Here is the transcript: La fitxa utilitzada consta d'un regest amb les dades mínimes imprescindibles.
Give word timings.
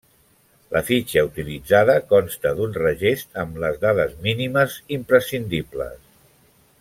La 0.75 0.79
fitxa 0.87 1.23
utilitzada 1.27 1.97
consta 2.15 2.55
d'un 2.61 2.73
regest 2.79 3.39
amb 3.45 3.61
les 3.65 3.79
dades 3.87 4.19
mínimes 4.27 4.79
imprescindibles. 5.01 6.01